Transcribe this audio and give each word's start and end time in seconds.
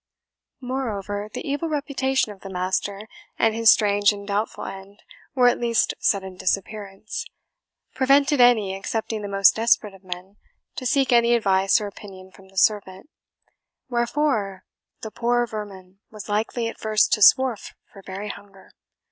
"Moreover, 0.61 1.29
the 1.31 1.47
evil 1.47 1.69
reputation 1.69 2.31
of 2.31 2.41
the 2.41 2.49
master, 2.49 3.07
and 3.37 3.53
his 3.53 3.71
strange 3.71 4.11
and 4.11 4.27
doubtful 4.27 4.65
end, 4.65 5.03
or 5.35 5.47
at 5.47 5.59
least 5.59 5.93
sudden 5.99 6.35
disappearance, 6.37 7.23
prevented 7.93 8.41
any, 8.41 8.73
excepting 8.75 9.21
the 9.21 9.27
most 9.27 9.55
desperate 9.55 9.93
of 9.93 10.03
men, 10.03 10.37
to 10.77 10.87
seek 10.87 11.11
any 11.11 11.35
advice 11.35 11.79
or 11.79 11.85
opinion 11.85 12.31
from 12.31 12.47
the 12.47 12.57
servant; 12.57 13.11
wherefore, 13.89 14.65
the 15.03 15.11
poor 15.11 15.45
vermin 15.45 15.99
was 16.09 16.27
likely 16.27 16.67
at 16.67 16.79
first 16.79 17.13
to 17.13 17.19
swarf 17.21 17.73
for 17.93 18.01
very 18.03 18.29
hunger. 18.29 18.71